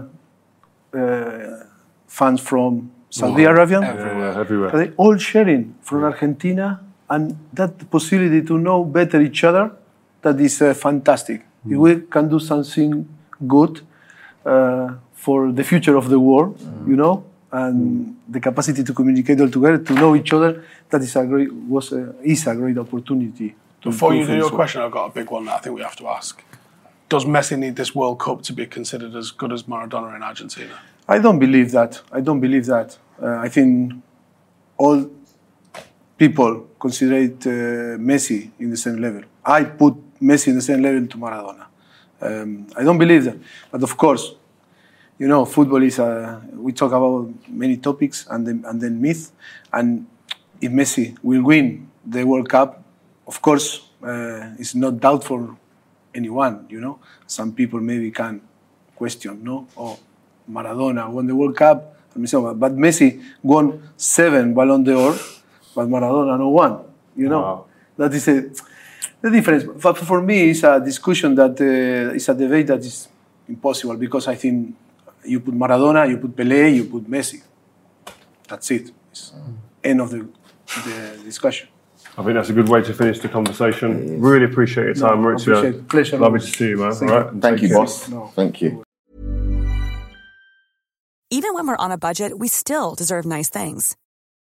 uh, 0.94 1.64
fans 2.06 2.40
from 2.40 2.90
Saudi 3.08 3.44
Arabia, 3.44 3.80
Yeah, 3.80 4.40
everywhere. 4.40 4.70
they 4.70 4.92
all 4.96 5.16
sharing 5.16 5.74
from 5.82 6.04
Argentina, 6.04 6.80
and 7.08 7.36
that 7.52 7.90
possibility 7.90 8.42
to 8.46 8.56
know 8.58 8.84
better 8.84 9.20
each 9.20 9.42
other, 9.44 9.72
that 10.22 10.38
is 10.40 10.60
uh, 10.62 10.74
fantastic. 10.74 11.42
If 11.68 11.76
we 11.76 12.00
can 12.14 12.28
do 12.28 12.38
something 12.38 13.08
good 13.46 13.80
uh, 14.46 14.94
for 15.14 15.50
the 15.52 15.64
future 15.64 15.96
of 15.96 16.08
the 16.08 16.18
world, 16.20 16.58
you 16.86 16.96
know, 16.96 17.24
and 17.52 18.16
the 18.28 18.40
capacity 18.40 18.84
to 18.84 18.92
communicate 18.92 19.40
all 19.40 19.50
together, 19.50 19.78
to 19.78 19.92
know 19.94 20.14
each 20.14 20.32
other, 20.32 20.64
that 20.88 21.00
is 21.02 21.16
a 21.16 21.24
great 21.24 21.52
was 21.52 21.92
a, 21.92 22.14
is 22.22 22.46
a 22.46 22.54
great 22.54 22.78
opportunity. 22.78 23.54
Before 23.82 24.14
you 24.14 24.26
do 24.26 24.36
your 24.36 24.50
question, 24.50 24.82
I've 24.82 24.90
got 24.92 25.06
a 25.06 25.10
big 25.10 25.30
one 25.30 25.46
that 25.46 25.54
I 25.54 25.58
think 25.58 25.74
we 25.74 25.82
have 25.82 25.96
to 25.96 26.08
ask. 26.08 26.42
Does 27.08 27.24
Messi 27.24 27.58
need 27.58 27.74
this 27.76 27.94
World 27.94 28.20
Cup 28.20 28.42
to 28.42 28.52
be 28.52 28.66
considered 28.66 29.16
as 29.16 29.32
good 29.32 29.52
as 29.52 29.64
Maradona 29.64 30.14
in 30.14 30.22
Argentina? 30.22 30.78
I 31.08 31.18
don't 31.18 31.40
believe 31.40 31.72
that. 31.72 32.00
I 32.12 32.20
don't 32.20 32.40
believe 32.40 32.66
that. 32.66 32.98
Uh, 33.20 33.38
I 33.38 33.48
think 33.48 33.94
all 34.76 35.10
people 36.16 36.68
consider 36.78 37.16
it, 37.16 37.46
uh, 37.46 37.98
Messi 37.98 38.50
in 38.60 38.70
the 38.70 38.76
same 38.76 38.98
level. 39.00 39.22
I 39.44 39.64
put 39.64 39.94
Messi 40.20 40.48
in 40.48 40.56
the 40.56 40.62
same 40.62 40.82
level 40.82 41.06
to 41.06 41.16
Maradona. 41.16 41.66
Um, 42.20 42.66
I 42.76 42.84
don't 42.84 42.98
believe 42.98 43.24
that. 43.24 43.38
But 43.72 43.82
of 43.82 43.96
course, 43.96 44.34
you 45.20 45.28
know, 45.28 45.44
football 45.44 45.82
is 45.82 45.98
a, 45.98 46.40
we 46.54 46.72
talk 46.72 46.92
about 46.92 47.28
many 47.46 47.76
topics 47.76 48.26
and 48.30 48.46
then, 48.46 48.64
and 48.66 48.80
then 48.80 49.00
myth. 49.00 49.30
And 49.70 50.06
if 50.62 50.72
Messi 50.72 51.14
will 51.22 51.42
win 51.42 51.90
the 52.06 52.24
World 52.24 52.48
Cup, 52.48 52.82
of 53.26 53.42
course, 53.42 53.82
uh, 54.02 54.56
it's 54.58 54.74
not 54.74 54.98
doubt 54.98 55.22
for 55.22 55.54
anyone, 56.14 56.66
you 56.70 56.80
know. 56.80 56.98
Some 57.26 57.52
people 57.52 57.80
maybe 57.80 58.10
can 58.10 58.40
question, 58.96 59.44
no? 59.44 59.68
Oh, 59.76 59.98
Maradona 60.50 61.10
won 61.10 61.26
the 61.26 61.36
World 61.36 61.54
Cup, 61.54 61.96
and 62.14 62.28
so 62.28 62.46
on. 62.46 62.58
but 62.58 62.74
Messi 62.74 63.22
won 63.42 63.92
seven 63.98 64.54
Ballon 64.54 64.82
d'Or, 64.82 65.14
but 65.74 65.86
Maradona 65.86 66.38
no 66.38 66.48
one, 66.48 66.78
you 67.14 67.28
know. 67.28 67.40
Wow. 67.40 67.66
That 67.98 68.14
is 68.14 68.26
a, 68.26 68.50
the 69.20 69.30
difference. 69.30 69.64
But 69.64 69.98
for 69.98 70.22
me, 70.22 70.48
it's 70.48 70.62
a 70.62 70.80
discussion 70.80 71.34
that 71.34 71.60
uh, 71.60 72.14
is 72.14 72.26
a 72.26 72.34
debate 72.34 72.68
that 72.68 72.80
is 72.80 73.06
impossible 73.46 73.96
because 73.96 74.26
I 74.26 74.34
think 74.34 74.74
you 75.24 75.40
put 75.40 75.54
Maradona, 75.54 76.08
you 76.08 76.18
put 76.18 76.34
Pelé, 76.36 76.74
you 76.74 76.84
put 76.84 77.04
Messi. 77.10 77.42
That's 78.48 78.70
it. 78.70 78.90
It's 79.10 79.32
end 79.84 80.00
of 80.00 80.10
the, 80.10 80.28
the 80.84 81.20
discussion. 81.24 81.68
I 82.18 82.22
think 82.22 82.34
that's 82.34 82.50
a 82.50 82.52
good 82.52 82.68
way 82.68 82.82
to 82.82 82.92
finish 82.92 83.20
the 83.20 83.28
conversation. 83.28 84.20
Really 84.20 84.44
appreciate 84.44 84.84
your 84.84 84.94
time, 84.94 85.22
No, 85.22 85.28
Mauricio. 85.28 85.52
appreciate 85.58 85.74
it. 85.76 85.88
Pleasure. 85.88 86.18
Lovely 86.18 86.40
to 86.40 86.46
see 86.46 86.68
you, 86.68 86.76
man. 86.76 86.92
Thank 86.92 87.10
All 87.12 87.32
you. 87.34 87.40
Thank 87.40 87.62
you, 87.62 87.68
care. 87.68 87.76
boss. 87.78 88.08
No. 88.08 88.26
Thank 88.34 88.60
you. 88.62 88.82
Even 91.30 91.54
when 91.54 91.66
we're 91.68 91.76
on 91.76 91.92
a 91.92 91.98
budget, 91.98 92.38
we 92.38 92.48
still 92.48 92.94
deserve 92.96 93.24
nice 93.24 93.48
things. 93.48 93.96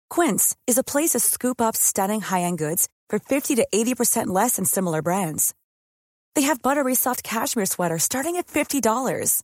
Quince 0.10 0.56
is 0.68 0.78
a 0.78 0.84
place 0.84 1.12
to 1.12 1.20
scoop 1.20 1.62
up 1.62 1.76
stunning 1.76 2.22
high-end 2.22 2.58
goods 2.58 2.90
for 3.10 3.20
50 3.20 3.56
to 3.56 3.68
80% 3.74 4.28
less 4.28 4.56
than 4.56 4.66
similar 4.66 5.02
brands. 5.02 5.54
They 6.34 6.42
have 6.44 6.62
buttery 6.62 6.96
soft 6.96 7.24
cashmere 7.24 7.66
sweaters 7.68 8.04
starting 8.04 8.38
at 8.38 8.48
$50, 8.48 9.44